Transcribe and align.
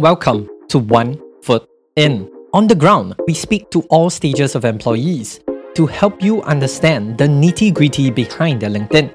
Welcome 0.00 0.48
to 0.68 0.78
One 0.78 1.20
Foot 1.42 1.68
In. 1.96 2.30
On 2.52 2.68
the 2.68 2.74
ground, 2.76 3.16
we 3.26 3.34
speak 3.34 3.68
to 3.72 3.80
all 3.90 4.10
stages 4.10 4.54
of 4.54 4.64
employees 4.64 5.40
to 5.74 5.86
help 5.86 6.22
you 6.22 6.40
understand 6.42 7.18
the 7.18 7.24
nitty 7.24 7.74
gritty 7.74 8.08
behind 8.08 8.62
their 8.62 8.70
LinkedIn. 8.70 9.12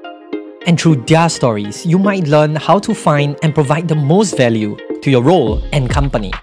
And 0.68 0.77
through 0.77 1.05
their 1.05 1.30
stories, 1.30 1.86
you 1.86 1.98
might 1.98 2.27
learn 2.27 2.57
how 2.57 2.80
to 2.80 2.93
find 2.93 3.38
and 3.43 3.55
provide 3.55 3.88
the 3.88 3.96
most 3.96 4.36
value 4.36 4.75
to 5.02 5.09
your 5.09 5.23
role 5.23 5.64
and 5.71 5.89
company. 5.89 6.34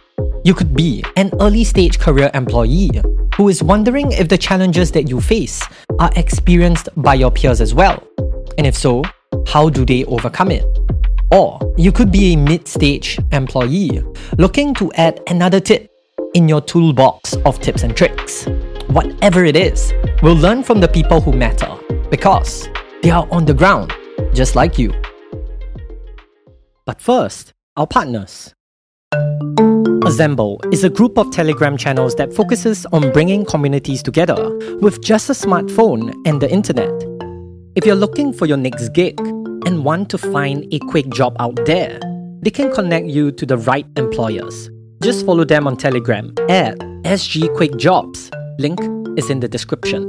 You 0.43 0.55
could 0.55 0.75
be 0.75 1.05
an 1.17 1.31
early 1.39 1.63
stage 1.63 1.99
career 1.99 2.31
employee 2.33 2.93
who 3.37 3.51
is 3.51 3.63
wondering 3.63 4.11
if 4.13 4.31
the 4.31 4.39
challenges 4.39 4.91
that 4.93 5.07
you 5.07 5.21
face 5.21 5.63
are 5.99 6.11
experienced 6.17 6.89
by 6.97 7.13
your 7.13 7.31
peers 7.31 7.61
as 7.61 7.75
well. 7.75 8.03
And 8.57 8.67
if 8.67 8.75
so, 8.75 9.03
how 9.47 9.69
do 9.69 9.85
they 9.85 10.07
overcome 10.07 10.51
it? 10.51 10.80
Or 11.31 11.61
you 11.77 11.93
could 11.93 12.11
be 12.11 12.33
a 12.33 12.37
mid 12.37 12.67
stage 12.67 13.19
employee 13.31 14.03
looking 14.37 14.75
to 14.75 14.93
add 14.95 15.21
another 15.29 15.61
tip 15.61 15.89
in 16.35 16.49
your 16.49 16.61
toolbox 16.61 17.37
of 17.47 17.61
tips 17.61 17.83
and 17.83 17.97
tricks. 17.97 18.47
Whatever 18.89 19.45
it 19.45 19.57
is, 19.57 19.93
we'll 20.23 20.37
learn 20.37 20.63
from 20.65 20.81
the 20.81 20.89
people 20.89 21.21
who 21.21 21.33
matter 21.33 21.73
because 22.11 22.69
they 23.03 23.11
are 23.11 23.29
on 23.31 23.45
the 23.45 23.55
ground, 23.55 23.93
just 24.35 24.57
like 24.57 24.79
you. 24.79 24.93
But 26.85 27.01
first, 27.01 27.53
our 27.77 27.87
partners. 27.87 28.53
Assemble 30.05 30.61
is 30.73 30.83
a 30.83 30.91
group 30.91 31.17
of 31.17 31.31
Telegram 31.31 31.77
channels 31.77 32.17
that 32.17 32.33
focuses 32.33 32.87
on 32.87 33.13
bringing 33.13 33.45
communities 33.45 34.03
together 34.03 34.57
with 34.79 35.01
just 35.01 35.31
a 35.31 35.33
smartphone 35.33 36.13
and 36.27 36.41
the 36.41 36.51
internet. 36.51 36.91
If 37.77 37.87
you're 37.87 37.95
looking 37.95 38.33
for 38.33 38.47
your 38.47 38.57
next 38.57 38.89
gig 38.89 39.21
and 39.67 39.85
want 39.85 40.09
to 40.11 40.19
find 40.19 40.67
a 40.73 40.79
quick 40.79 41.09
job 41.11 41.37
out 41.41 41.57
there, 41.67 41.99
they 42.43 42.51
can 42.51 42.73
connect 42.73 43.07
you 43.07 43.33
to 43.33 43.47
the 43.47 43.59
right 43.59 43.87
employers. 43.97 44.71
Just 45.03 45.25
follow 45.25 45.45
them 45.45 45.67
on 45.67 45.77
Telegram 45.77 46.33
at 46.49 46.79
SG 47.05 47.55
Quick 47.57 47.77
Jobs. 47.77 48.31
Link 48.59 48.81
is 49.17 49.31
in 49.31 49.41
the 49.41 49.49
description. 49.49 50.03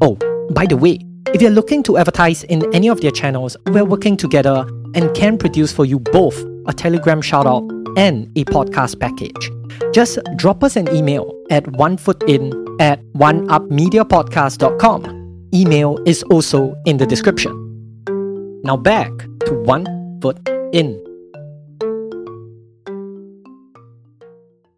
Oh, 0.00 0.16
by 0.52 0.66
the 0.66 0.76
way, 0.76 0.98
if 1.32 1.40
you're 1.40 1.50
looking 1.50 1.82
to 1.84 1.96
advertise 1.96 2.44
in 2.44 2.62
any 2.74 2.88
of 2.88 3.00
their 3.00 3.10
channels, 3.10 3.56
we're 3.66 3.84
working 3.84 4.16
together 4.16 4.66
and 4.94 5.14
can 5.14 5.38
produce 5.38 5.72
for 5.72 5.84
you 5.84 5.98
both 5.98 6.38
a 6.66 6.72
Telegram 6.72 7.20
shoutout 7.20 7.68
and 7.98 8.30
a 8.36 8.44
podcast 8.44 9.00
package. 9.00 9.50
Just 9.92 10.18
drop 10.36 10.62
us 10.62 10.76
an 10.76 10.94
email 10.94 11.32
at 11.50 11.64
onefootin 11.64 12.52
at 12.80 13.02
oneupmediapodcast.com. 13.14 15.48
Email 15.54 15.98
is 16.04 16.22
also 16.24 16.74
in 16.84 16.98
the 16.98 17.06
description. 17.06 17.63
Now 18.64 18.78
back 18.78 19.12
to 19.44 19.52
One 19.68 19.84
Foot 20.22 20.40
In. 20.72 20.96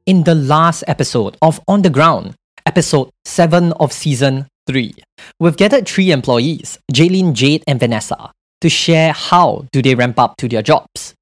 In 0.06 0.25
the 0.25 0.34
last 0.34 0.83
episode 0.89 1.37
of 1.41 1.61
On 1.69 1.83
the 1.83 1.91
Ground, 1.91 2.34
episode 2.67 3.11
7 3.27 3.70
of 3.75 3.92
season 3.92 4.48
3, 4.67 4.92
we've 5.39 5.57
gathered 5.57 5.87
three 5.87 6.11
employees, 6.11 6.81
Jaylene, 6.92 7.33
Jade, 7.33 7.62
and 7.69 7.79
Vanessa, 7.79 8.33
to 8.61 8.69
share 8.69 9.12
how 9.12 9.67
do 9.70 9.81
they 9.81 9.95
ramp 9.95 10.19
up 10.19 10.37
to 10.39 10.48
their 10.48 10.62
jobs. 10.62 11.14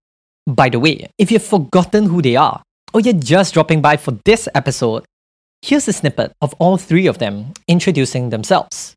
By 0.46 0.70
the 0.70 0.80
way, 0.80 1.10
if 1.18 1.30
you've 1.30 1.44
forgotten 1.44 2.06
who 2.06 2.22
they 2.22 2.36
are, 2.36 2.62
or 2.94 3.00
you're 3.00 3.12
just 3.12 3.52
dropping 3.52 3.82
by 3.82 3.98
for 3.98 4.12
this 4.24 4.48
episode, 4.54 5.04
here's 5.60 5.86
a 5.86 5.92
snippet 5.92 6.32
of 6.40 6.54
all 6.58 6.78
three 6.78 7.08
of 7.08 7.18
them 7.18 7.52
introducing 7.68 8.30
themselves. 8.30 8.94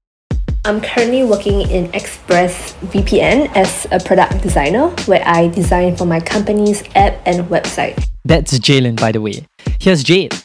I'm 0.67 0.81
currently 0.81 1.23
working 1.23 1.61
in 1.71 1.85
Express 1.95 2.73
VPN 2.91 3.49
as 3.55 3.87
a 3.89 4.03
product 4.03 4.41
designer 4.43 4.89
where 5.05 5.23
I 5.25 5.47
design 5.47 5.95
for 5.95 6.03
my 6.03 6.19
company's 6.19 6.83
app 6.93 7.21
and 7.25 7.47
website. 7.47 8.05
That's 8.25 8.59
Jalen, 8.59 8.99
by 8.99 9.13
the 9.13 9.21
way. 9.21 9.47
Here's 9.79 10.03
Jade. 10.03 10.35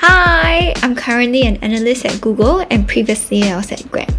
Hi, 0.00 0.74
I'm 0.82 0.96
currently 0.96 1.42
an 1.42 1.58
analyst 1.58 2.06
at 2.06 2.20
Google 2.20 2.66
and 2.68 2.88
previously 2.88 3.44
I 3.44 3.54
was 3.54 3.70
at 3.70 3.88
Grab. 3.88 4.12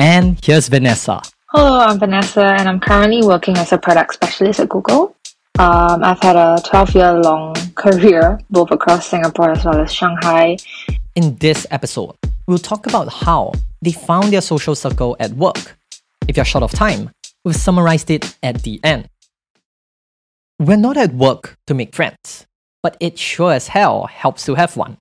And 0.00 0.44
here's 0.44 0.66
Vanessa. 0.66 1.22
Hello, 1.52 1.78
I'm 1.78 2.00
Vanessa 2.00 2.42
and 2.58 2.68
I'm 2.68 2.80
currently 2.80 3.24
working 3.24 3.56
as 3.58 3.70
a 3.70 3.78
product 3.78 4.14
specialist 4.14 4.58
at 4.58 4.68
Google. 4.68 5.14
Um, 5.60 6.02
I've 6.02 6.20
had 6.20 6.34
a 6.34 6.60
12 6.66 6.96
year 6.96 7.12
long 7.12 7.54
career 7.76 8.40
both 8.50 8.72
across 8.72 9.06
Singapore 9.06 9.52
as 9.52 9.64
well 9.64 9.80
as 9.80 9.94
Shanghai. 9.94 10.56
In 11.14 11.36
this 11.36 11.64
episode, 11.70 12.16
we'll 12.48 12.58
talk 12.58 12.88
about 12.88 13.12
how 13.12 13.52
they 13.82 13.92
found 13.92 14.32
their 14.32 14.40
social 14.40 14.74
circle 14.74 15.16
at 15.20 15.32
work. 15.32 15.76
If 16.26 16.36
you're 16.36 16.44
short 16.44 16.64
of 16.64 16.72
time, 16.72 17.10
we've 17.44 17.56
summarized 17.56 18.10
it 18.10 18.36
at 18.42 18.62
the 18.62 18.80
end. 18.84 19.08
We're 20.58 20.76
not 20.76 20.96
at 20.96 21.14
work 21.14 21.56
to 21.66 21.74
make 21.74 21.94
friends, 21.94 22.46
but 22.82 22.96
it 23.00 23.18
sure 23.18 23.52
as 23.52 23.68
hell 23.68 24.06
helps 24.06 24.44
to 24.46 24.54
have 24.56 24.76
one. 24.76 24.98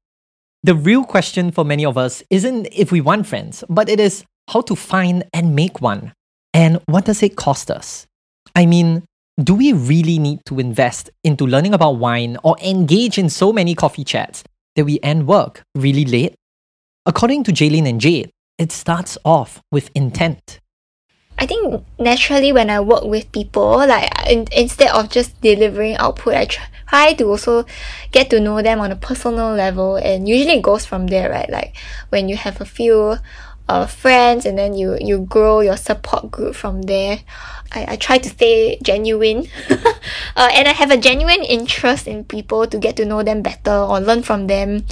The 0.63 0.75
real 0.75 1.03
question 1.03 1.51
for 1.51 1.65
many 1.65 1.85
of 1.85 1.97
us 1.97 2.23
isn't 2.29 2.67
if 2.71 2.91
we 2.91 3.01
want 3.01 3.27
friends, 3.27 3.63
but 3.69 3.89
it 3.89 3.99
is 3.99 4.23
how 4.49 4.61
to 4.61 4.75
find 4.75 5.23
and 5.33 5.55
make 5.55 5.81
one. 5.81 6.13
And 6.53 6.79
what 6.85 7.05
does 7.05 7.23
it 7.23 7.35
cost 7.35 7.69
us? 7.71 8.07
I 8.55 8.65
mean, 8.65 9.03
do 9.41 9.53
we 9.53 9.73
really 9.73 10.17
need 10.17 10.39
to 10.47 10.59
invest 10.59 11.09
into 11.23 11.45
learning 11.45 11.73
about 11.73 11.97
wine 11.97 12.37
or 12.43 12.55
engage 12.63 13.17
in 13.17 13.29
so 13.29 13.53
many 13.53 13.75
coffee 13.75 14.03
chats 14.03 14.43
that 14.75 14.85
we 14.85 14.99
end 15.03 15.27
work 15.27 15.61
really 15.75 16.05
late? 16.05 16.35
According 17.05 17.43
to 17.45 17.51
Jaylene 17.51 17.87
and 17.87 18.01
Jade, 18.01 18.31
it 18.57 18.71
starts 18.71 19.17
off 19.23 19.61
with 19.71 19.89
intent. 19.93 20.59
I 21.39 21.45
think 21.45 21.83
naturally 21.99 22.51
when 22.51 22.69
I 22.69 22.79
work 22.79 23.03
with 23.03 23.31
people, 23.31 23.77
like 23.77 24.09
in, 24.27 24.47
instead 24.51 24.89
of 24.89 25.09
just 25.09 25.39
delivering 25.41 25.95
output, 25.97 26.33
I 26.33 26.45
try 26.45 27.13
to 27.13 27.25
also 27.25 27.65
get 28.11 28.29
to 28.31 28.39
know 28.39 28.61
them 28.61 28.79
on 28.79 28.91
a 28.91 28.95
personal 28.95 29.53
level, 29.53 29.97
and 29.97 30.27
usually 30.27 30.57
it 30.57 30.63
goes 30.63 30.85
from 30.85 31.07
there, 31.07 31.29
right? 31.29 31.49
Like 31.49 31.75
when 32.09 32.27
you 32.27 32.37
have 32.37 32.59
a 32.59 32.65
few 32.65 33.17
uh, 33.69 33.85
friends, 33.85 34.45
and 34.45 34.57
then 34.57 34.73
you 34.73 34.97
you 34.99 35.19
grow 35.29 35.59
your 35.59 35.77
support 35.77 36.31
group 36.31 36.55
from 36.55 36.83
there. 36.83 37.19
I, 37.71 37.93
I 37.93 37.95
try 37.97 38.17
to 38.17 38.29
stay 38.29 38.79
genuine, 38.81 39.45
uh, 39.69 40.49
and 40.53 40.67
I 40.67 40.73
have 40.73 40.89
a 40.89 40.97
genuine 40.97 41.43
interest 41.43 42.07
in 42.07 42.23
people 42.23 42.65
to 42.65 42.79
get 42.79 42.95
to 42.97 43.05
know 43.05 43.21
them 43.21 43.43
better 43.43 43.77
or 43.77 43.99
learn 43.99 44.23
from 44.23 44.47
them. 44.47 44.85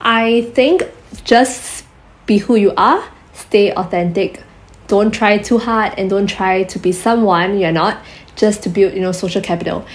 I 0.00 0.48
think 0.54 0.84
just 1.24 1.84
be 2.26 2.38
who 2.38 2.56
you 2.56 2.72
are, 2.76 3.02
stay 3.32 3.72
authentic. 3.72 4.42
Don't 4.86 5.10
try 5.12 5.38
too 5.38 5.58
hard 5.58 5.94
and 5.98 6.10
don't 6.10 6.26
try 6.26 6.64
to 6.64 6.78
be 6.78 6.92
someone 6.92 7.58
you're 7.58 7.72
not 7.72 8.02
just 8.36 8.62
to 8.64 8.68
build, 8.68 8.94
you 8.94 9.00
know, 9.00 9.12
social 9.12 9.40
capital. 9.40 9.86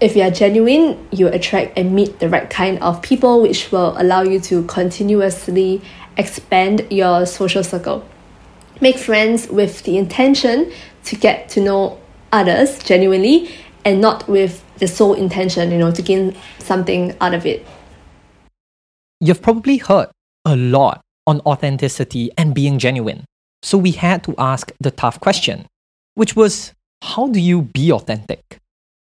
If 0.00 0.16
you 0.16 0.22
are 0.22 0.30
genuine, 0.30 1.06
you 1.10 1.28
attract 1.28 1.78
and 1.78 1.94
meet 1.94 2.18
the 2.18 2.28
right 2.28 2.48
kind 2.50 2.78
of 2.82 3.00
people 3.02 3.40
which 3.40 3.72
will 3.72 3.94
allow 3.96 4.22
you 4.22 4.40
to 4.40 4.64
continuously 4.64 5.80
expand 6.16 6.86
your 6.90 7.26
social 7.26 7.64
circle. 7.64 8.06
Make 8.80 8.98
friends 8.98 9.48
with 9.48 9.82
the 9.84 9.96
intention 9.96 10.72
to 11.04 11.16
get 11.16 11.48
to 11.50 11.60
know 11.60 12.00
others 12.32 12.82
genuinely 12.82 13.50
and 13.84 14.00
not 14.00 14.28
with 14.28 14.64
the 14.78 14.88
sole 14.88 15.14
intention, 15.14 15.70
you 15.70 15.78
know, 15.78 15.92
to 15.92 16.02
gain 16.02 16.36
something 16.58 17.16
out 17.20 17.34
of 17.34 17.46
it. 17.46 17.66
You've 19.20 19.42
probably 19.42 19.78
heard 19.78 20.08
a 20.44 20.56
lot 20.56 21.03
on 21.26 21.40
authenticity 21.40 22.30
and 22.36 22.54
being 22.54 22.78
genuine. 22.78 23.24
So 23.62 23.78
we 23.78 23.92
had 23.92 24.22
to 24.24 24.34
ask 24.38 24.72
the 24.80 24.90
tough 24.90 25.20
question, 25.20 25.66
which 26.14 26.36
was 26.36 26.72
how 27.02 27.28
do 27.28 27.40
you 27.40 27.62
be 27.62 27.92
authentic? 27.92 28.58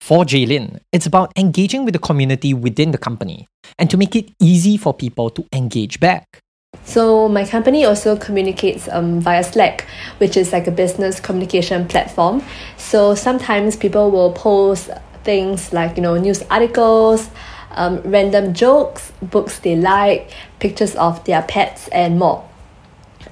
For 0.01 0.25
Jaylin, 0.25 0.81
it's 0.93 1.07
about 1.07 1.33
engaging 1.37 1.85
with 1.85 1.95
the 1.95 1.99
community 1.99 2.53
within 2.53 2.91
the 2.91 2.99
company 2.99 3.47
and 3.79 3.89
to 3.91 3.97
make 3.97 4.15
it 4.15 4.31
easy 4.39 4.77
for 4.77 4.93
people 4.93 5.31
to 5.31 5.47
engage 5.53 5.99
back. 5.99 6.41
So 6.85 7.29
my 7.29 7.47
company 7.47 7.85
also 7.85 8.17
communicates 8.17 8.89
um, 8.89 9.21
via 9.21 9.43
Slack, 9.43 9.87
which 10.19 10.37
is 10.37 10.53
like 10.53 10.67
a 10.67 10.71
business 10.71 11.21
communication 11.21 11.89
platform. 11.89 12.43
So 12.77 13.15
sometimes 13.15 13.77
people 13.77 14.11
will 14.11 14.33
post 14.33 14.91
things 15.23 15.73
like 15.73 15.97
you 15.97 16.03
know 16.03 16.17
news 16.19 16.43
articles, 16.51 17.31
um, 17.75 18.01
random 18.03 18.55
jokes, 18.55 19.13
books 19.23 19.59
they 19.61 19.77
like, 19.77 20.31
pictures 20.59 20.95
of 20.97 21.25
their 21.25 21.43
pets, 21.43 21.89
and 21.89 22.19
more. 22.19 22.49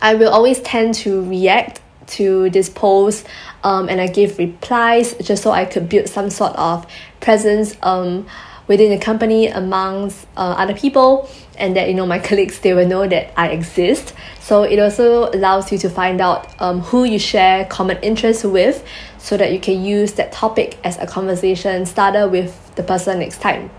I 0.01 0.15
will 0.15 0.31
always 0.31 0.61
tend 0.61 0.95
to 0.97 1.25
react 1.29 1.81
to 2.09 2.51
this 2.51 2.69
post 2.69 3.27
um, 3.65 3.89
and 3.89 4.01
I 4.01 4.07
give 4.09 4.39
replies 4.39 5.15
just 5.15 5.43
so 5.43 5.53
I 5.53 5.65
could 5.65 5.89
build 5.89 6.09
some 6.09 6.31
sort 6.31 6.55
of 6.57 6.87
presence 7.21 7.77
um, 7.83 8.27
within 8.67 8.91
the 8.91 8.99
company 8.99 9.47
amongst 9.49 10.27
uh, 10.37 10.55
other 10.59 10.75
people 10.75 11.29
and 11.57 11.77
that 11.77 11.89
you 11.89 11.95
know 11.95 12.07
my 12.07 12.19
colleagues 12.29 12.59
they 12.61 12.75
will 12.75 12.87
know 12.87 13.07
that 13.07 13.33
I 13.39 13.49
exist 13.49 14.15
so 14.41 14.63
it 14.63 14.79
also 14.79 15.31
allows 15.31 15.71
you 15.71 15.79
to 15.79 15.91
find 15.91 16.21
out 16.21 16.61
um, 16.61 16.81
who 16.81 17.05
you 17.05 17.19
share 17.19 17.65
common 17.67 17.99
interests 18.03 18.45
with 18.45 18.85
so 19.19 19.37
that 19.37 19.53
you 19.53 19.61
can 19.61 19.85
use 19.85 20.15
that 20.15 20.33
topic 20.33 20.79
as 20.85 20.99
a 20.99 21.07
conversation 21.07 21.87
starter 21.87 22.29
with 22.29 22.75
the 22.75 22.83
person 22.83 23.21
next 23.21 23.41
time 23.41 23.71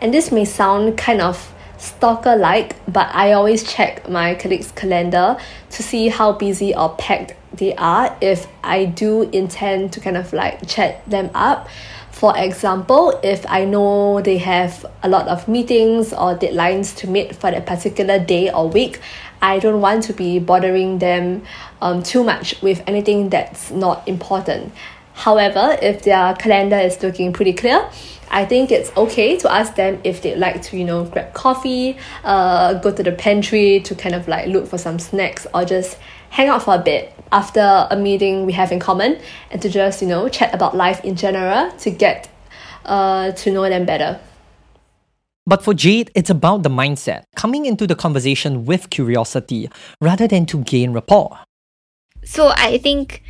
and 0.00 0.12
this 0.12 0.32
may 0.32 0.44
sound 0.44 0.96
kind 0.96 1.20
of 1.20 1.52
stalker 1.78 2.36
like, 2.36 2.76
but 2.90 3.08
I 3.14 3.32
always 3.32 3.64
check 3.64 4.08
my 4.08 4.34
colleagues' 4.34 4.72
calendar 4.72 5.36
to 5.70 5.82
see 5.82 6.08
how 6.08 6.32
busy 6.32 6.74
or 6.74 6.94
packed 6.96 7.34
they 7.52 7.74
are 7.74 8.16
if 8.20 8.46
I 8.62 8.84
do 8.84 9.22
intend 9.22 9.92
to 9.94 10.00
kind 10.00 10.16
of 10.16 10.32
like 10.32 10.66
chat 10.66 11.08
them 11.08 11.30
up. 11.34 11.68
For 12.10 12.36
example, 12.36 13.18
if 13.22 13.46
I 13.48 13.64
know 13.64 14.20
they 14.20 14.36
have 14.38 14.84
a 15.02 15.08
lot 15.08 15.26
of 15.28 15.48
meetings 15.48 16.12
or 16.12 16.36
deadlines 16.36 16.94
to 16.98 17.06
meet 17.06 17.34
for 17.34 17.50
that 17.50 17.64
particular 17.64 18.18
day 18.18 18.50
or 18.52 18.68
week, 18.68 19.00
I 19.40 19.58
don't 19.58 19.80
want 19.80 20.04
to 20.04 20.12
be 20.12 20.38
bothering 20.38 20.98
them 20.98 21.44
um, 21.80 22.02
too 22.02 22.22
much 22.22 22.60
with 22.60 22.82
anything 22.86 23.30
that's 23.30 23.70
not 23.70 24.06
important. 24.06 24.72
However, 25.20 25.76
if 25.82 26.04
their 26.04 26.34
calendar 26.36 26.78
is 26.78 27.02
looking 27.02 27.34
pretty 27.34 27.52
clear, 27.52 27.86
I 28.30 28.46
think 28.46 28.70
it's 28.70 28.90
okay 28.96 29.36
to 29.36 29.52
ask 29.52 29.74
them 29.74 30.00
if 30.02 30.22
they'd 30.22 30.36
like 30.36 30.62
to, 30.62 30.78
you 30.78 30.84
know, 30.84 31.04
grab 31.04 31.34
coffee, 31.34 31.98
uh, 32.24 32.72
go 32.74 32.90
to 32.90 33.02
the 33.02 33.12
pantry 33.12 33.80
to 33.80 33.94
kind 33.94 34.14
of 34.14 34.28
like 34.28 34.46
look 34.46 34.66
for 34.66 34.78
some 34.78 34.98
snacks 34.98 35.46
or 35.52 35.66
just 35.66 35.98
hang 36.30 36.48
out 36.48 36.62
for 36.62 36.74
a 36.74 36.78
bit 36.78 37.12
after 37.32 37.60
a 37.90 37.96
meeting 37.96 38.46
we 38.46 38.54
have 38.54 38.72
in 38.72 38.80
common 38.80 39.18
and 39.50 39.60
to 39.60 39.68
just, 39.68 40.00
you 40.00 40.08
know, 40.08 40.26
chat 40.30 40.54
about 40.54 40.74
life 40.74 41.04
in 41.04 41.16
general 41.16 41.70
to 41.72 41.90
get 41.90 42.30
uh, 42.86 43.32
to 43.32 43.50
know 43.50 43.68
them 43.68 43.84
better. 43.84 44.18
But 45.44 45.62
for 45.62 45.74
Jade, 45.74 46.10
it's 46.14 46.30
about 46.30 46.62
the 46.62 46.70
mindset, 46.70 47.24
coming 47.36 47.66
into 47.66 47.86
the 47.86 47.94
conversation 47.94 48.64
with 48.64 48.88
curiosity 48.88 49.68
rather 50.00 50.26
than 50.26 50.46
to 50.46 50.62
gain 50.62 50.94
rapport. 50.94 51.40
So 52.24 52.52
I 52.56 52.78
think 52.78 53.22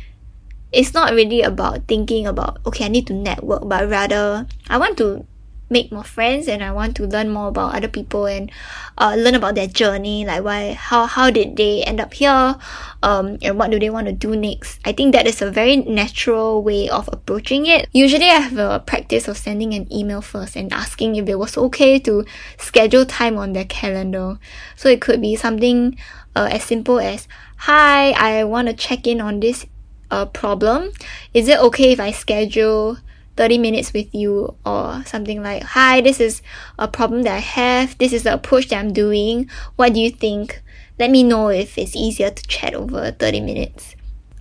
it's 0.71 0.93
not 0.93 1.13
really 1.13 1.41
about 1.41 1.87
thinking 1.87 2.25
about 2.25 2.57
okay 2.65 2.85
i 2.85 2.87
need 2.87 3.07
to 3.07 3.13
network 3.13 3.67
but 3.67 3.89
rather 3.89 4.47
i 4.69 4.77
want 4.77 4.97
to 4.97 5.25
make 5.71 5.91
more 5.91 6.03
friends 6.03 6.49
and 6.49 6.61
i 6.61 6.69
want 6.69 6.95
to 6.97 7.07
learn 7.07 7.29
more 7.29 7.47
about 7.47 7.73
other 7.73 7.87
people 7.87 8.25
and 8.25 8.51
uh, 8.97 9.15
learn 9.17 9.35
about 9.35 9.55
their 9.55 9.67
journey 9.67 10.25
like 10.25 10.43
why 10.43 10.73
how 10.73 11.05
how 11.05 11.31
did 11.31 11.55
they 11.55 11.81
end 11.83 11.99
up 11.99 12.13
here 12.13 12.55
um, 13.03 13.37
and 13.41 13.57
what 13.57 13.71
do 13.71 13.79
they 13.79 13.89
want 13.89 14.05
to 14.05 14.13
do 14.13 14.35
next. 14.35 14.79
I 14.85 14.91
think 14.91 15.13
that 15.13 15.25
is 15.25 15.41
a 15.41 15.49
very 15.49 15.77
natural 15.77 16.61
way 16.61 16.87
of 16.87 17.09
approaching 17.11 17.65
it. 17.65 17.87
Usually 17.93 18.29
i 18.29 18.35
have 18.35 18.57
a 18.57 18.83
practice 18.85 19.27
of 19.27 19.37
sending 19.37 19.73
an 19.73 19.91
email 19.91 20.21
first 20.21 20.55
and 20.55 20.71
asking 20.71 21.15
if 21.15 21.27
it 21.27 21.39
was 21.39 21.57
okay 21.57 21.97
to 21.99 22.25
schedule 22.57 23.05
time 23.05 23.37
on 23.37 23.53
their 23.53 23.65
calendar. 23.65 24.37
So 24.75 24.89
it 24.89 25.01
could 25.01 25.21
be 25.21 25.35
something 25.35 25.97
uh, 26.35 26.49
as 26.51 26.63
simple 26.63 26.99
as 26.99 27.27
hi 27.57 28.11
i 28.11 28.43
want 28.43 28.67
to 28.67 28.73
check 28.73 29.05
in 29.05 29.21
on 29.21 29.39
this 29.39 29.65
a 30.11 30.25
problem, 30.25 30.91
is 31.33 31.47
it 31.47 31.59
okay 31.59 31.93
if 31.93 31.99
I 31.99 32.11
schedule 32.11 32.97
30 33.37 33.57
minutes 33.57 33.93
with 33.93 34.13
you 34.13 34.53
or 34.65 35.03
something 35.05 35.41
like, 35.41 35.63
hi, 35.63 36.01
this 36.01 36.19
is 36.19 36.41
a 36.77 36.87
problem 36.87 37.23
that 37.23 37.35
I 37.35 37.39
have. 37.39 37.97
This 37.97 38.13
is 38.13 38.23
the 38.23 38.33
approach 38.33 38.67
that 38.69 38.77
I'm 38.77 38.93
doing. 38.93 39.49
What 39.77 39.93
do 39.93 39.99
you 39.99 40.11
think? 40.11 40.61
Let 40.99 41.09
me 41.09 41.23
know 41.23 41.47
if 41.47 41.77
it's 41.77 41.95
easier 41.95 42.29
to 42.29 42.47
chat 42.47 42.75
over 42.75 43.11
30 43.11 43.39
minutes. 43.41 43.95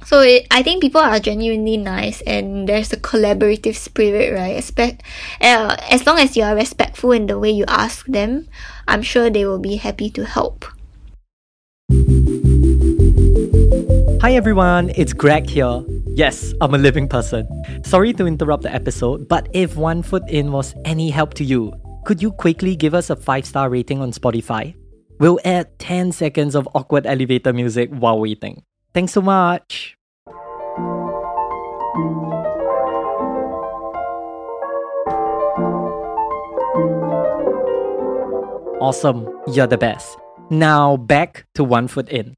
So 0.04 0.20
it, 0.20 0.46
I 0.50 0.62
think 0.62 0.82
people 0.82 1.00
are 1.00 1.20
genuinely 1.20 1.76
nice 1.76 2.20
and 2.22 2.68
there's 2.68 2.92
a 2.92 2.96
collaborative 2.96 3.76
spirit, 3.76 4.34
right? 4.34 4.56
Espe- 4.56 5.00
uh, 5.40 5.76
as 5.90 6.06
long 6.06 6.18
as 6.18 6.36
you 6.36 6.42
are 6.42 6.54
respectful 6.54 7.12
in 7.12 7.26
the 7.26 7.38
way 7.38 7.50
you 7.50 7.64
ask 7.68 8.06
them, 8.06 8.48
I'm 8.88 9.02
sure 9.02 9.30
they 9.30 9.46
will 9.46 9.58
be 9.58 9.76
happy 9.76 10.10
to 10.10 10.24
help. 10.24 10.64
Hi 14.30 14.36
everyone, 14.36 14.92
it's 14.94 15.12
Greg 15.12 15.50
here. 15.50 15.82
Yes, 16.14 16.54
I'm 16.60 16.72
a 16.72 16.78
living 16.78 17.08
person. 17.08 17.48
Sorry 17.82 18.12
to 18.12 18.28
interrupt 18.28 18.62
the 18.62 18.72
episode, 18.72 19.26
but 19.26 19.48
if 19.52 19.74
One 19.74 20.04
Foot 20.04 20.22
In 20.28 20.52
was 20.52 20.72
any 20.84 21.10
help 21.10 21.34
to 21.34 21.44
you, 21.44 21.72
could 22.04 22.22
you 22.22 22.30
quickly 22.30 22.76
give 22.76 22.94
us 22.94 23.10
a 23.10 23.16
5 23.16 23.44
star 23.44 23.68
rating 23.68 24.00
on 24.00 24.12
Spotify? 24.12 24.76
We'll 25.18 25.40
add 25.44 25.76
10 25.80 26.12
seconds 26.12 26.54
of 26.54 26.68
awkward 26.76 27.08
elevator 27.08 27.52
music 27.52 27.90
while 27.90 28.20
waiting. 28.20 28.62
Thanks 28.94 29.14
so 29.14 29.20
much. 29.20 29.96
Awesome, 38.80 39.26
you're 39.48 39.66
the 39.66 39.76
best. 39.76 40.16
Now 40.50 40.96
back 40.96 41.46
to 41.56 41.64
One 41.64 41.88
Foot 41.88 42.08
In. 42.08 42.36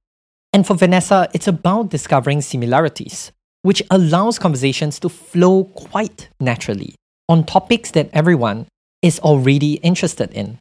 And 0.53 0.67
for 0.67 0.75
Vanessa, 0.75 1.29
it's 1.33 1.49
about 1.49 1.89
discovering 1.89 2.43
similarities, 2.43 3.33
which 3.63 3.83
allows 3.91 4.39
conversations 4.39 5.01
to 5.01 5.09
flow 5.09 5.65
quite 5.65 6.29
naturally 6.41 6.95
on 7.29 7.45
topics 7.45 7.91
that 7.93 8.11
everyone 8.13 8.67
is 9.01 9.19
already 9.21 9.75
interested 9.75 10.31
in. 10.33 10.59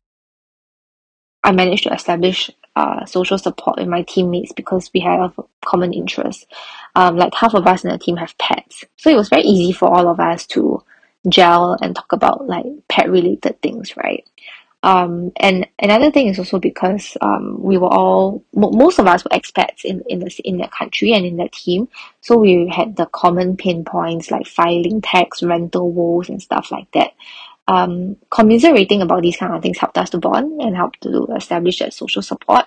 I 1.43 1.51
managed 1.51 1.83
to 1.83 1.93
establish 1.93 2.49
uh, 2.75 3.05
social 3.05 3.37
support 3.37 3.77
with 3.79 3.87
my 3.87 4.03
teammates 4.03 4.53
because 4.53 4.89
we 4.93 5.01
have 5.01 5.37
common 5.65 5.93
interests. 5.93 6.45
Um, 6.95 7.17
like 7.17 7.33
half 7.33 7.53
of 7.53 7.67
us 7.67 7.83
in 7.83 7.89
the 7.89 7.97
team 7.97 8.15
have 8.17 8.37
pets, 8.37 8.85
so 8.97 9.09
it 9.09 9.15
was 9.15 9.29
very 9.29 9.43
easy 9.43 9.73
for 9.73 9.89
all 9.89 10.07
of 10.07 10.19
us 10.19 10.45
to 10.47 10.83
gel 11.29 11.77
and 11.81 11.95
talk 11.95 12.11
about 12.11 12.47
like 12.47 12.65
pet 12.89 13.09
related 13.09 13.61
things, 13.61 13.95
right? 13.97 14.25
Um, 14.83 15.31
and 15.35 15.67
another 15.79 16.09
thing 16.09 16.27
is 16.27 16.39
also 16.39 16.59
because 16.59 17.15
um, 17.21 17.61
we 17.61 17.77
were 17.77 17.87
all 17.87 18.43
most 18.53 18.97
of 18.97 19.05
us 19.05 19.23
were 19.23 19.29
expats 19.29 19.85
in 19.85 20.03
in 20.09 20.19
the 20.19 20.35
in 20.43 20.57
that 20.57 20.71
country 20.71 21.13
and 21.13 21.25
in 21.25 21.37
that 21.37 21.51
team, 21.51 21.87
so 22.21 22.37
we 22.37 22.67
had 22.67 22.95
the 22.95 23.05
common 23.05 23.57
pinpoints 23.57 24.31
like 24.31 24.47
filing 24.47 25.01
tax, 25.01 25.43
rental 25.43 25.91
woes, 25.91 26.29
and 26.29 26.41
stuff 26.41 26.71
like 26.71 26.89
that. 26.93 27.13
Um, 27.67 28.17
commiserating 28.31 29.03
about 29.03 29.21
these 29.21 29.37
kind 29.37 29.53
of 29.53 29.61
things 29.61 29.77
helped 29.77 29.97
us 29.99 30.09
to 30.09 30.17
bond 30.17 30.59
and 30.61 30.75
helped 30.75 31.01
to 31.03 31.27
establish 31.35 31.77
that 31.79 31.93
social 31.93 32.23
support. 32.23 32.65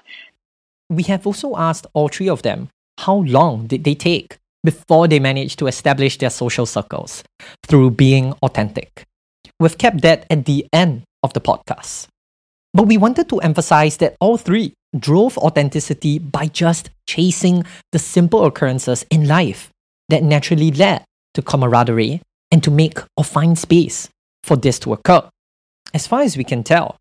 We 0.88 1.02
have 1.04 1.26
also 1.26 1.56
asked 1.56 1.86
all 1.94 2.08
three 2.08 2.28
of 2.28 2.42
them 2.42 2.68
how 2.98 3.16
long 3.16 3.66
did 3.66 3.82
they 3.82 3.96
take 3.96 4.38
before 4.62 5.08
they 5.08 5.18
managed 5.18 5.58
to 5.58 5.66
establish 5.66 6.16
their 6.18 6.30
social 6.30 6.64
circles 6.64 7.24
through 7.66 7.90
being 7.90 8.32
authentic. 8.42 9.04
We've 9.60 9.76
kept 9.76 10.02
that 10.02 10.26
at 10.30 10.46
the 10.46 10.66
end 10.72 11.02
of 11.24 11.32
the 11.32 11.40
podcast. 11.40 12.06
But 12.74 12.86
we 12.86 12.98
wanted 12.98 13.28
to 13.30 13.38
emphasize 13.38 13.96
that 13.98 14.16
all 14.20 14.36
three 14.36 14.74
drove 14.96 15.38
authenticity 15.38 16.18
by 16.18 16.46
just 16.46 16.90
chasing 17.08 17.64
the 17.92 17.98
simple 17.98 18.44
occurrences 18.44 19.04
in 19.10 19.26
life 19.26 19.70
that 20.08 20.22
naturally 20.22 20.70
led 20.70 21.04
to 21.34 21.42
camaraderie 21.42 22.20
and 22.50 22.62
to 22.62 22.70
make 22.70 22.98
or 23.16 23.24
find 23.24 23.58
space 23.58 24.08
for 24.42 24.56
this 24.56 24.78
to 24.80 24.92
occur. 24.92 25.28
As 25.92 26.06
far 26.06 26.20
as 26.20 26.36
we 26.36 26.44
can 26.44 26.62
tell, 26.62 26.96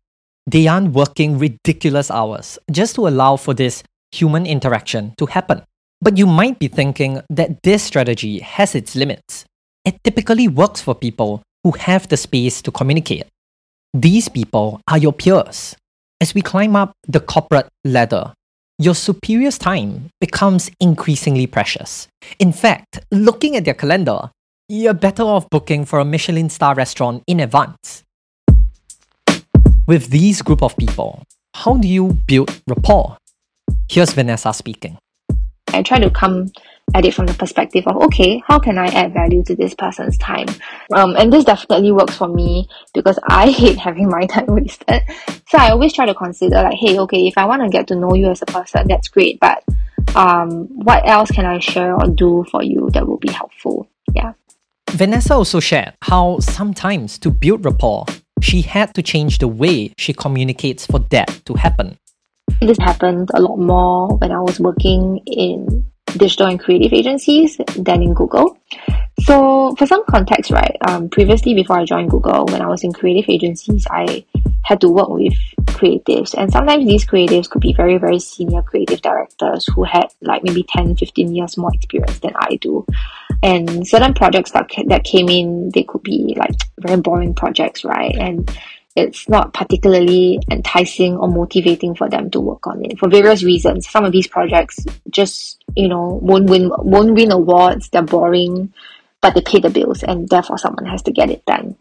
they 0.46 0.66
aren't 0.66 0.94
working 0.94 1.38
ridiculous 1.38 2.10
hours 2.10 2.58
just 2.70 2.94
to 2.96 3.06
allow 3.06 3.36
for 3.36 3.54
this 3.54 3.82
human 4.12 4.46
interaction 4.46 5.14
to 5.18 5.26
happen. 5.26 5.62
But 6.00 6.18
you 6.18 6.26
might 6.26 6.58
be 6.58 6.68
thinking 6.68 7.20
that 7.30 7.62
this 7.62 7.82
strategy 7.82 8.40
has 8.40 8.74
its 8.74 8.94
limits. 8.94 9.44
It 9.84 10.02
typically 10.04 10.48
works 10.48 10.80
for 10.80 10.94
people 10.94 11.42
who 11.62 11.72
have 11.72 12.08
the 12.08 12.16
space 12.16 12.62
to 12.62 12.70
communicate. 12.70 13.24
These 13.96 14.28
people 14.28 14.80
are 14.88 14.98
your 14.98 15.12
peers. 15.12 15.76
As 16.20 16.34
we 16.34 16.42
climb 16.42 16.74
up 16.74 16.96
the 17.06 17.20
corporate 17.20 17.68
ladder, 17.84 18.34
your 18.76 18.96
superior's 18.96 19.56
time 19.56 20.10
becomes 20.20 20.68
increasingly 20.80 21.46
precious. 21.46 22.08
In 22.40 22.52
fact, 22.52 22.98
looking 23.12 23.54
at 23.54 23.64
their 23.64 23.74
calendar, 23.74 24.32
you're 24.68 24.94
better 24.94 25.22
off 25.22 25.48
booking 25.48 25.84
for 25.84 26.00
a 26.00 26.04
Michelin 26.04 26.50
star 26.50 26.74
restaurant 26.74 27.22
in 27.28 27.38
advance. 27.38 28.02
With 29.86 30.08
these 30.08 30.42
group 30.42 30.64
of 30.64 30.76
people, 30.76 31.22
how 31.54 31.76
do 31.76 31.86
you 31.86 32.14
build 32.26 32.50
rapport? 32.66 33.16
Here's 33.88 34.12
Vanessa 34.12 34.52
speaking. 34.52 34.98
I 35.68 35.84
try 35.84 36.00
to 36.00 36.10
come 36.10 36.50
at 36.92 37.04
it 37.04 37.14
from 37.14 37.26
the 37.26 37.34
perspective 37.34 37.86
of 37.86 37.96
okay, 37.96 38.42
how 38.46 38.58
can 38.58 38.78
I 38.78 38.86
add 38.86 39.14
value 39.14 39.42
to 39.44 39.56
this 39.56 39.74
person's 39.74 40.18
time? 40.18 40.46
Um, 40.92 41.16
and 41.16 41.32
this 41.32 41.44
definitely 41.44 41.92
works 41.92 42.16
for 42.16 42.28
me 42.28 42.68
because 42.92 43.18
I 43.28 43.50
hate 43.50 43.78
having 43.78 44.08
my 44.08 44.26
time 44.26 44.46
wasted. 44.46 45.02
So 45.48 45.58
I 45.58 45.70
always 45.70 45.92
try 45.92 46.06
to 46.06 46.14
consider 46.14 46.56
like, 46.56 46.78
hey, 46.78 46.98
okay, 47.00 47.26
if 47.26 47.38
I 47.38 47.46
want 47.46 47.62
to 47.62 47.68
get 47.68 47.86
to 47.88 47.96
know 47.96 48.14
you 48.14 48.30
as 48.30 48.42
a 48.42 48.46
person, 48.46 48.86
that's 48.88 49.08
great, 49.08 49.40
but 49.40 49.64
um, 50.14 50.66
what 50.68 51.06
else 51.08 51.30
can 51.30 51.46
I 51.46 51.58
share 51.58 51.94
or 51.94 52.08
do 52.08 52.44
for 52.50 52.62
you 52.62 52.90
that 52.92 53.06
will 53.06 53.18
be 53.18 53.30
helpful? 53.30 53.88
Yeah. 54.12 54.32
Vanessa 54.90 55.34
also 55.34 55.60
shared 55.60 55.94
how 56.02 56.38
sometimes 56.38 57.18
to 57.18 57.30
build 57.30 57.64
rapport, 57.64 58.06
she 58.40 58.62
had 58.62 58.94
to 58.94 59.02
change 59.02 59.38
the 59.38 59.48
way 59.48 59.92
she 59.96 60.12
communicates 60.12 60.86
for 60.86 61.00
that 61.10 61.42
to 61.46 61.54
happen. 61.54 61.98
This 62.60 62.78
happened 62.78 63.30
a 63.34 63.40
lot 63.40 63.56
more 63.56 64.16
when 64.18 64.30
I 64.30 64.38
was 64.38 64.60
working 64.60 65.18
in 65.26 65.86
digital 66.16 66.46
and 66.46 66.60
creative 66.60 66.92
agencies 66.92 67.56
than 67.76 68.02
in 68.02 68.14
Google. 68.14 68.58
So, 69.20 69.74
for 69.76 69.86
some 69.86 70.04
context, 70.06 70.50
right, 70.50 70.76
um, 70.88 71.08
previously 71.08 71.54
before 71.54 71.78
I 71.78 71.84
joined 71.84 72.10
Google, 72.10 72.46
when 72.46 72.60
I 72.60 72.66
was 72.66 72.82
in 72.82 72.92
creative 72.92 73.28
agencies, 73.28 73.86
I 73.88 74.24
had 74.64 74.80
to 74.80 74.88
work 74.88 75.08
with 75.08 75.34
creatives. 75.66 76.34
And 76.34 76.50
sometimes 76.50 76.86
these 76.86 77.06
creatives 77.06 77.48
could 77.48 77.60
be 77.60 77.72
very, 77.72 77.98
very 77.98 78.18
senior 78.18 78.62
creative 78.62 79.02
directors 79.02 79.66
who 79.74 79.84
had 79.84 80.06
like 80.20 80.42
maybe 80.42 80.64
10, 80.68 80.96
15 80.96 81.34
years 81.34 81.56
more 81.56 81.70
experience 81.72 82.18
than 82.20 82.32
I 82.36 82.56
do. 82.56 82.86
And 83.42 83.86
certain 83.86 84.14
projects 84.14 84.52
that, 84.52 84.70
that 84.86 85.04
came 85.04 85.28
in, 85.28 85.70
they 85.74 85.84
could 85.84 86.02
be 86.02 86.34
like 86.36 86.56
very 86.80 87.00
boring 87.00 87.34
projects, 87.34 87.84
right? 87.84 88.14
And 88.16 88.50
it's 88.96 89.28
not 89.28 89.52
particularly 89.52 90.38
enticing 90.50 91.16
or 91.16 91.28
motivating 91.28 91.94
for 91.94 92.08
them 92.08 92.30
to 92.30 92.40
work 92.40 92.66
on 92.66 92.84
it 92.84 92.98
for 92.98 93.08
various 93.08 93.42
reasons. 93.42 93.88
Some 93.88 94.04
of 94.04 94.12
these 94.12 94.28
projects 94.28 94.84
just, 95.10 95.62
you 95.76 95.88
know, 95.88 96.18
won't 96.22 96.48
win 96.48 96.70
won't 96.78 97.14
win 97.14 97.32
awards, 97.32 97.88
they're 97.88 98.02
boring, 98.02 98.72
but 99.20 99.34
they 99.34 99.40
pay 99.40 99.58
the 99.58 99.70
bills 99.70 100.02
and 100.04 100.28
therefore 100.28 100.58
someone 100.58 100.86
has 100.86 101.02
to 101.02 101.12
get 101.12 101.30
it 101.30 101.44
done. 101.44 101.76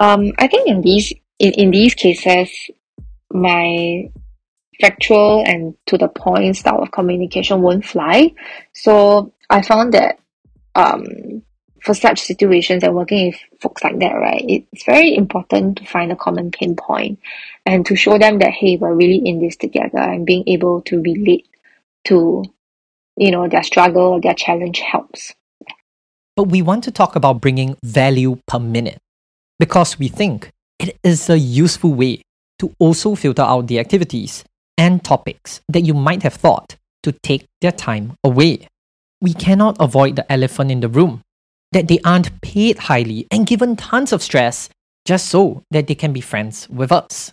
Um, 0.00 0.32
I 0.38 0.48
think 0.48 0.68
in 0.68 0.80
these 0.80 1.12
in, 1.38 1.52
in 1.52 1.70
these 1.70 1.94
cases, 1.94 2.50
my 3.30 4.10
factual 4.80 5.44
and 5.46 5.74
to 5.86 5.98
the 5.98 6.08
point 6.08 6.56
style 6.56 6.82
of 6.82 6.90
communication 6.90 7.60
won't 7.60 7.84
fly. 7.84 8.32
So 8.72 9.32
I 9.50 9.62
found 9.62 9.92
that 9.94 10.18
um, 10.74 11.42
for 11.84 11.94
such 11.94 12.20
situations 12.20 12.82
and 12.82 12.94
working 12.94 13.26
with 13.28 13.40
folks 13.60 13.84
like 13.84 13.98
that, 13.98 14.14
right, 14.14 14.42
it's 14.48 14.84
very 14.84 15.14
important 15.14 15.76
to 15.76 15.84
find 15.84 16.10
a 16.10 16.16
common 16.16 16.50
pain 16.50 16.74
point 16.74 17.18
and 17.66 17.84
to 17.84 17.94
show 17.94 18.18
them 18.18 18.38
that, 18.38 18.52
hey, 18.52 18.78
we're 18.78 18.94
really 18.94 19.18
in 19.18 19.38
this 19.38 19.56
together 19.56 19.98
and 19.98 20.24
being 20.24 20.44
able 20.46 20.80
to 20.82 21.02
relate 21.02 21.46
to, 22.04 22.42
you 23.18 23.30
know, 23.30 23.48
their 23.48 23.62
struggle 23.62 24.18
their 24.18 24.32
challenge 24.32 24.80
helps. 24.80 25.34
But 26.36 26.44
we 26.44 26.62
want 26.62 26.84
to 26.84 26.90
talk 26.90 27.16
about 27.16 27.42
bringing 27.42 27.76
value 27.84 28.38
per 28.46 28.58
minute 28.58 28.98
because 29.58 29.98
we 29.98 30.08
think 30.08 30.50
it 30.78 30.96
is 31.04 31.28
a 31.28 31.38
useful 31.38 31.92
way 31.92 32.22
to 32.60 32.74
also 32.78 33.14
filter 33.14 33.42
out 33.42 33.66
the 33.66 33.78
activities 33.78 34.42
and 34.78 35.04
topics 35.04 35.60
that 35.68 35.82
you 35.82 35.92
might 35.92 36.22
have 36.22 36.34
thought 36.34 36.76
to 37.02 37.12
take 37.12 37.44
their 37.60 37.72
time 37.72 38.14
away. 38.24 38.68
We 39.20 39.34
cannot 39.34 39.76
avoid 39.78 40.16
the 40.16 40.32
elephant 40.32 40.70
in 40.70 40.80
the 40.80 40.88
room 40.88 41.20
that 41.74 41.88
they 41.88 41.98
aren't 42.04 42.40
paid 42.40 42.78
highly 42.78 43.26
and 43.30 43.46
given 43.46 43.76
tons 43.76 44.12
of 44.12 44.22
stress 44.22 44.70
just 45.04 45.26
so 45.26 45.62
that 45.70 45.86
they 45.88 45.94
can 45.94 46.12
be 46.12 46.20
friends 46.20 46.68
with 46.70 46.90
us. 46.90 47.32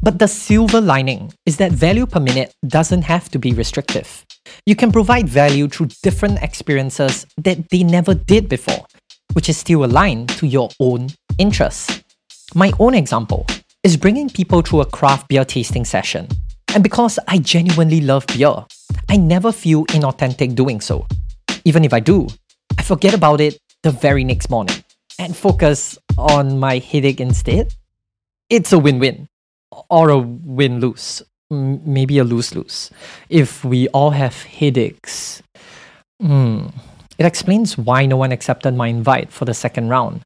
But 0.00 0.18
the 0.18 0.28
silver 0.28 0.80
lining 0.80 1.32
is 1.46 1.56
that 1.58 1.72
value 1.72 2.06
per 2.06 2.20
minute 2.20 2.54
doesn't 2.66 3.02
have 3.02 3.28
to 3.30 3.38
be 3.38 3.52
restrictive. 3.52 4.24
You 4.66 4.76
can 4.76 4.92
provide 4.92 5.28
value 5.28 5.68
through 5.68 5.90
different 6.02 6.42
experiences 6.42 7.26
that 7.38 7.68
they 7.70 7.82
never 7.82 8.14
did 8.14 8.48
before, 8.48 8.86
which 9.34 9.48
is 9.48 9.58
still 9.58 9.84
aligned 9.84 10.28
to 10.30 10.46
your 10.46 10.70
own 10.80 11.08
interests. 11.38 12.02
My 12.54 12.72
own 12.78 12.94
example 12.94 13.46
is 13.82 13.96
bringing 13.96 14.30
people 14.30 14.62
through 14.62 14.82
a 14.82 14.86
craft 14.86 15.28
beer 15.28 15.44
tasting 15.44 15.84
session. 15.84 16.28
And 16.74 16.82
because 16.82 17.18
I 17.26 17.38
genuinely 17.38 18.00
love 18.00 18.26
beer, 18.28 18.54
I 19.08 19.16
never 19.16 19.50
feel 19.50 19.84
inauthentic 19.86 20.54
doing 20.54 20.80
so. 20.80 21.06
Even 21.64 21.84
if 21.84 21.92
I 21.92 22.00
do, 22.00 22.28
I 22.78 22.82
forget 22.82 23.14
about 23.14 23.40
it 23.40 23.58
the 23.82 23.90
very 23.90 24.24
next 24.24 24.48
morning 24.48 24.84
and 25.18 25.36
focus 25.36 25.98
on 26.16 26.58
my 26.58 26.78
headache 26.78 27.20
instead, 27.20 27.74
it's 28.48 28.72
a 28.72 28.78
win 28.78 28.98
win 28.98 29.28
or 29.90 30.10
a 30.10 30.18
win 30.18 30.80
lose. 30.80 31.22
Maybe 31.50 32.18
a 32.18 32.24
lose 32.24 32.54
lose. 32.54 32.90
If 33.28 33.64
we 33.64 33.88
all 33.88 34.10
have 34.10 34.42
headaches, 34.44 35.42
hmm, 36.18 36.68
it 37.18 37.26
explains 37.26 37.76
why 37.76 38.06
no 38.06 38.16
one 38.16 38.32
accepted 38.32 38.74
my 38.74 38.86
invite 38.86 39.30
for 39.30 39.44
the 39.44 39.52
second 39.52 39.88
round. 39.90 40.22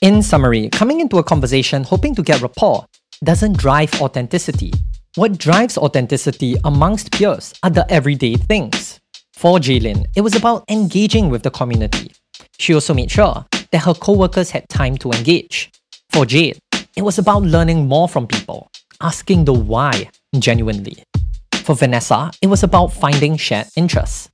In 0.00 0.22
summary, 0.22 0.68
coming 0.70 1.00
into 1.00 1.18
a 1.18 1.24
conversation 1.24 1.84
hoping 1.84 2.14
to 2.14 2.22
get 2.22 2.40
rapport 2.40 2.86
doesn't 3.22 3.58
drive 3.58 4.00
authenticity. 4.00 4.72
What 5.16 5.38
drives 5.38 5.76
authenticity 5.76 6.56
amongst 6.64 7.12
peers 7.12 7.52
are 7.62 7.70
the 7.70 7.88
everyday 7.90 8.34
things. 8.34 9.00
For 9.38 9.60
Jaylin, 9.60 10.04
it 10.16 10.22
was 10.22 10.34
about 10.34 10.64
engaging 10.68 11.28
with 11.28 11.44
the 11.44 11.50
community. 11.52 12.10
She 12.58 12.74
also 12.74 12.92
made 12.92 13.08
sure 13.08 13.46
that 13.70 13.84
her 13.84 13.94
co-workers 13.94 14.50
had 14.50 14.68
time 14.68 14.96
to 14.96 15.12
engage. 15.12 15.70
For 16.10 16.26
Jade, 16.26 16.58
it 16.96 17.02
was 17.02 17.20
about 17.20 17.44
learning 17.44 17.86
more 17.86 18.08
from 18.08 18.26
people, 18.26 18.68
asking 19.00 19.44
the 19.44 19.52
why 19.52 20.10
genuinely. 20.40 21.04
For 21.62 21.76
Vanessa, 21.76 22.32
it 22.42 22.48
was 22.48 22.64
about 22.64 22.92
finding 22.92 23.36
shared 23.36 23.68
interests. 23.76 24.28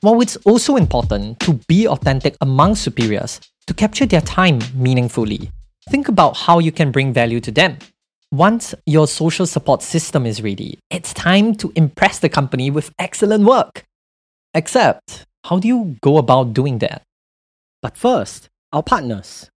While 0.00 0.20
it's 0.20 0.36
also 0.46 0.76
important 0.76 1.40
to 1.40 1.54
be 1.66 1.88
authentic 1.88 2.36
among 2.40 2.76
superiors 2.76 3.40
to 3.66 3.74
capture 3.74 4.06
their 4.06 4.20
time 4.20 4.60
meaningfully, 4.76 5.50
think 5.90 6.06
about 6.06 6.36
how 6.36 6.60
you 6.60 6.70
can 6.70 6.92
bring 6.92 7.12
value 7.12 7.40
to 7.40 7.50
them. 7.50 7.78
Once 8.30 8.76
your 8.86 9.08
social 9.08 9.46
support 9.46 9.82
system 9.82 10.24
is 10.24 10.40
ready, 10.40 10.78
it's 10.90 11.12
time 11.12 11.52
to 11.56 11.72
impress 11.74 12.20
the 12.20 12.28
company 12.28 12.70
with 12.70 12.94
excellent 13.00 13.42
work. 13.42 13.85
Except, 14.56 15.26
how 15.44 15.58
do 15.58 15.68
you 15.68 15.96
go 16.00 16.16
about 16.16 16.54
doing 16.54 16.78
that? 16.78 17.02
But 17.82 17.94
first, 17.94 18.48
our 18.72 18.82
partners. 18.82 19.50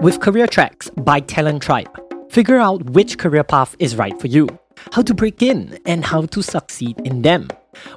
With 0.00 0.20
Career 0.20 0.46
Tracks 0.46 0.88
by 0.96 1.20
Talent 1.20 1.60
Tribe, 1.60 1.94
figure 2.30 2.56
out 2.56 2.82
which 2.92 3.18
career 3.18 3.44
path 3.44 3.76
is 3.78 3.96
right 3.96 4.18
for 4.18 4.28
you, 4.28 4.48
how 4.92 5.02
to 5.02 5.12
break 5.12 5.42
in, 5.42 5.78
and 5.84 6.02
how 6.02 6.24
to 6.24 6.42
succeed 6.42 6.98
in 7.04 7.20
them. 7.20 7.48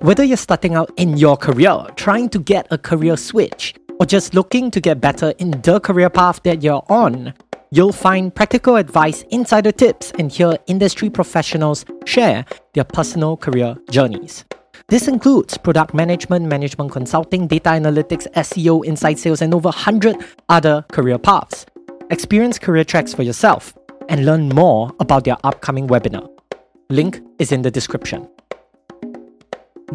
Whether 0.01 0.25
you're 0.25 0.35
starting 0.35 0.75
out 0.75 0.91
in 0.97 1.15
your 1.15 1.37
career, 1.37 1.85
trying 1.95 2.27
to 2.31 2.39
get 2.39 2.67
a 2.69 2.77
career 2.77 3.15
switch, 3.15 3.73
or 3.97 4.05
just 4.05 4.33
looking 4.33 4.71
to 4.71 4.81
get 4.81 4.99
better 4.99 5.33
in 5.39 5.51
the 5.51 5.79
career 5.79 6.09
path 6.09 6.43
that 6.43 6.61
you're 6.61 6.83
on, 6.89 7.33
you'll 7.71 7.93
find 7.93 8.35
practical 8.35 8.75
advice, 8.75 9.21
insider 9.31 9.71
tips, 9.71 10.11
and 10.19 10.33
hear 10.33 10.57
industry 10.67 11.09
professionals 11.09 11.85
share 12.05 12.43
their 12.73 12.83
personal 12.83 13.37
career 13.37 13.77
journeys. 13.89 14.43
This 14.93 15.07
includes 15.07 15.57
product 15.57 15.95
management, 15.95 16.45
management 16.45 16.91
consulting, 16.91 17.47
data 17.47 17.69
analytics, 17.69 18.27
SEO, 18.33 18.85
inside 18.85 19.17
sales, 19.17 19.41
and 19.41 19.51
over 19.51 19.69
100 19.69 20.15
other 20.49 20.85
career 20.91 21.17
paths. 21.17 21.65
Experience 22.11 22.59
career 22.59 22.83
tracks 22.83 23.11
for 23.11 23.23
yourself 23.23 23.75
and 24.07 24.23
learn 24.23 24.49
more 24.49 24.91
about 24.99 25.23
their 25.23 25.37
upcoming 25.43 25.87
webinar. 25.87 26.29
Link 26.91 27.21
is 27.39 27.51
in 27.51 27.63
the 27.63 27.71
description. 27.71 28.29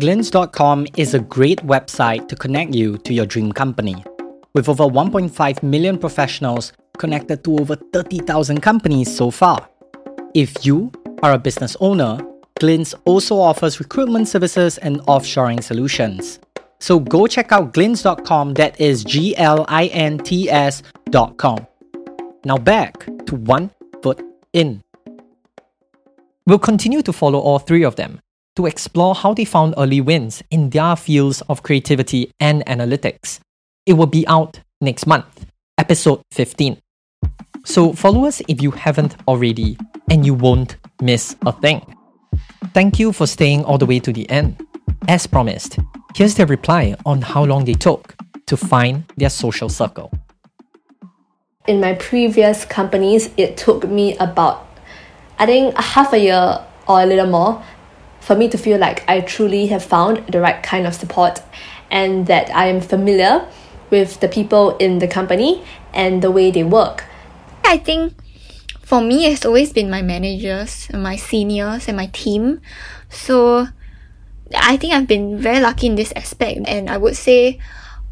Glints.com 0.01 0.89
is 0.97 1.15
a 1.15 1.21
great 1.21 1.61
website 1.61 2.27
to 2.27 2.35
connect 2.35 2.75
you 2.75 2.99
to 2.99 3.15
your 3.15 3.25
dream 3.25 3.53
company. 3.53 4.05
With 4.53 4.69
over 4.69 4.83
1.5 4.83 5.63
million 5.63 5.97
professionals 5.97 6.73
connected 6.99 7.45
to 7.45 7.57
over 7.61 7.77
30,000 7.77 8.61
companies 8.63 9.17
so 9.17 9.31
far. 9.31 9.69
If 10.35 10.67
you 10.67 10.91
are 11.23 11.35
a 11.35 11.39
business 11.39 11.77
owner 11.79 12.19
Glints 12.59 12.95
also 13.05 13.39
offers 13.39 13.79
recruitment 13.79 14.29
services 14.29 14.79
and 14.79 15.01
offshoring 15.03 15.63
solutions. 15.63 16.41
So 16.81 16.99
go 17.01 17.27
check 17.27 17.53
out 17.53 17.73
glints.com, 17.73 18.55
that 18.55 18.81
is 18.81 19.05
G 19.05 19.37
L 19.37 19.65
I 19.69 19.87
N 19.87 20.19
T 20.19 20.51
S.com. 20.51 21.67
Now 22.45 22.57
back 22.57 23.07
to 23.27 23.35
One 23.37 23.71
Foot 24.03 24.23
In. 24.53 24.83
We'll 26.47 26.59
continue 26.59 27.03
to 27.03 27.13
follow 27.13 27.39
all 27.39 27.59
three 27.59 27.85
of 27.85 27.97
them 27.97 28.21
to 28.57 28.67
explore 28.67 29.15
how 29.15 29.35
they 29.35 29.45
found 29.45 29.75
early 29.77 30.01
wins 30.01 30.43
in 30.51 30.71
their 30.71 30.97
fields 30.97 31.43
of 31.49 31.63
creativity 31.63 32.31
and 32.41 32.65
analytics. 32.67 33.41
It 33.87 33.93
will 33.93 34.07
be 34.07 34.27
out 34.27 34.61
next 34.81 35.07
month, 35.07 35.47
episode 35.79 36.23
15. 36.33 36.79
So 37.65 37.93
follow 37.93 38.25
us 38.25 38.41
if 38.49 38.63
you 38.63 38.71
haven't 38.71 39.17
already, 39.29 39.77
and 40.11 40.25
you 40.25 40.35
won't 40.35 40.77
miss 41.03 41.37
a 41.45 41.53
thing. 41.53 41.98
Thank 42.75 42.99
you 42.99 43.13
for 43.13 43.27
staying 43.27 43.65
all 43.65 43.79
the 43.79 43.87
way 43.87 43.99
to 44.01 44.13
the 44.13 44.29
end. 44.31 44.65
As 45.09 45.27
promised, 45.27 45.79
here's 46.15 46.35
their 46.35 46.47
reply 46.47 46.95
on 47.07 47.23
how 47.23 47.45
long 47.45 47.65
they 47.65 47.75
took 47.75 48.15
to 48.47 48.57
find 48.57 49.05
their 49.17 49.31
social 49.31 49.69
circle. 49.69 50.13
In 51.67 51.81
my 51.81 51.95
previous 51.95 52.65
companies, 52.65 53.31
it 53.37 53.57
took 53.57 53.89
me 53.89 54.17
about, 54.19 54.67
I 55.39 55.47
think, 55.47 55.77
half 55.77 56.13
a 56.13 56.19
year 56.19 56.65
or 56.87 57.03
a 57.03 57.07
little 57.07 57.27
more 57.27 57.63
for 58.21 58.35
me 58.35 58.49
to 58.49 58.59
feel 58.59 58.79
like 58.79 59.09
I 59.09 59.21
truly 59.21 59.67
have 59.69 59.85
found 59.85 60.27
the 60.29 60.41
right 60.41 60.63
kind 60.63 60.87
of 60.87 60.95
support 60.95 61.43
and 61.91 62.27
that 62.27 62.55
I 62.55 62.67
am 62.67 62.81
familiar 62.81 63.47
with 63.91 64.21
the 64.21 64.29
people 64.29 64.77
in 64.77 64.99
the 64.99 65.09
company 65.09 65.65
and 65.95 66.23
the 66.23 66.31
way 66.31 66.51
they 66.51 66.65
work. 66.65 67.05
I 67.65 67.79
think 67.79 68.15
for 68.89 69.03
me, 69.03 69.27
it's 69.27 69.45
always 69.45 69.71
been 69.71 69.91
my 69.91 70.01
managers 70.01 70.89
and 70.89 71.03
my 71.03 71.15
seniors 71.15 71.89
and 71.89 71.97
my 71.99 72.07
team. 72.07 72.63
So 73.11 73.69
I 74.57 74.79
think 74.79 74.95
I've 74.95 75.07
been 75.07 75.37
very 75.39 75.61
lucky 75.61 75.89
in 75.89 75.95
this 75.95 76.11
aspect. 76.17 76.61
And 76.65 76.89
I 76.89 76.97
would 76.97 77.15
say 77.15 77.61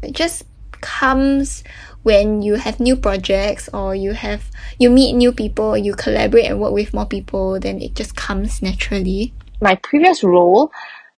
it 0.03 0.13
just 0.13 0.43
comes 0.79 1.63
when 2.03 2.43
you 2.43 2.61
have 2.61 2.79
new 2.79 2.95
projects 2.95 3.67
or 3.73 3.95
you 3.95 4.11
have 4.11 4.51
you 4.77 4.91
meet 4.91 5.13
new 5.13 5.31
people 5.31 5.75
you 5.75 5.95
collaborate 5.95 6.45
and 6.45 6.59
work 6.59 6.71
with 6.71 6.93
more 6.93 7.07
people 7.07 7.59
then 7.59 7.81
it 7.81 7.95
just 7.95 8.15
comes 8.15 8.61
naturally 8.61 9.33
my 9.59 9.73
previous 9.81 10.23
role 10.23 10.71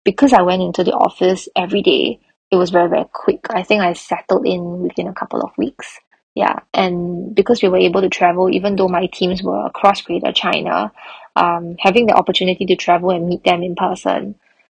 because 0.05 0.31
i 0.31 0.41
went 0.43 0.61
into 0.61 0.83
the 0.83 0.93
office 0.93 1.49
every 1.57 1.81
day 1.81 2.19
it 2.51 2.55
was 2.55 2.69
very 2.69 2.87
very 2.87 3.05
quick 3.11 3.39
i 3.49 3.63
think 3.63 3.81
i 3.81 3.91
settled 3.91 4.45
in 4.45 4.79
within 4.79 5.07
a 5.07 5.13
couple 5.13 5.41
of 5.41 5.49
weeks 5.57 5.99
yeah 6.37 6.59
and 6.73 7.35
because 7.35 7.61
we 7.61 7.69
were 7.69 7.85
able 7.89 8.01
to 8.01 8.09
travel 8.09 8.49
even 8.49 8.75
though 8.75 8.87
my 8.87 9.07
teams 9.07 9.43
were 9.43 9.65
across 9.65 10.01
greater 10.01 10.31
china 10.31 10.91
um, 11.35 11.75
having 11.79 12.07
the 12.07 12.13
opportunity 12.13 12.65
to 12.65 12.75
travel 12.75 13.11
and 13.11 13.27
meet 13.27 13.43
them 13.43 13.61
in 13.63 13.75
person 13.75 14.35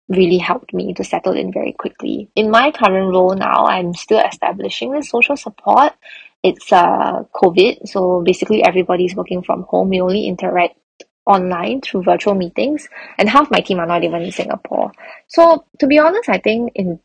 really 0.10 0.38
helped 0.38 0.74
me 0.74 0.94
to 0.94 1.04
settle 1.04 1.34
in 1.34 1.54
very 1.54 1.74
quickly 1.74 2.30
in 2.36 2.52
my 2.52 2.72
current 2.72 3.10
role 3.14 3.36
now 3.36 3.66
i'm 3.66 3.94
still 3.94 4.20
establishing 4.20 4.92
the 4.92 5.02
social 5.02 5.38
support 5.38 5.94
it's 6.44 6.72
uh 6.72 7.24
COVID, 7.36 7.88
so 7.88 8.22
basically 8.22 8.64
everybody's 8.64 9.16
working 9.16 9.44
from 9.44 9.64
home. 9.64 9.90
We 9.90 10.02
only 10.02 10.26
interact 10.26 10.76
online 11.26 11.82
through 11.82 12.04
virtual 12.04 12.34
meetings, 12.34 12.88
and 13.18 13.30
half 13.30 13.52
my 13.52 13.60
team 13.60 13.80
are 13.80 13.86
not 13.86 14.04
even 14.04 14.24
in 14.24 14.32
Singapore. 14.32 14.92
So 15.28 15.66
to 15.80 15.88
be 15.88 16.00
honest, 16.00 16.30
I 16.30 16.40
think 16.40 16.72
in 16.76 17.00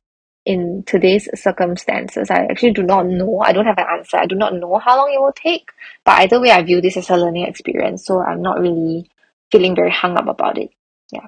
in 0.46 0.84
today's 0.86 1.28
circumstances, 1.34 2.30
I 2.30 2.44
actually 2.44 2.72
do 2.72 2.84
not 2.84 3.06
know. 3.06 3.40
I 3.40 3.52
don't 3.52 3.66
have 3.66 3.78
an 3.78 3.86
answer. 3.90 4.16
I 4.16 4.26
do 4.26 4.36
not 4.36 4.54
know 4.54 4.78
how 4.78 4.96
long 4.96 5.12
it 5.12 5.20
will 5.20 5.32
take. 5.32 5.70
But 6.04 6.20
either 6.20 6.40
way, 6.40 6.52
I 6.52 6.62
view 6.62 6.80
this 6.80 6.96
as 6.96 7.10
a 7.10 7.16
learning 7.16 7.46
experience, 7.46 8.06
so 8.06 8.22
I'm 8.22 8.42
not 8.42 8.60
really 8.60 9.10
feeling 9.50 9.74
very 9.74 9.90
hung 9.90 10.16
up 10.16 10.28
about 10.28 10.56
it. 10.58 10.70
Yeah. 11.12 11.26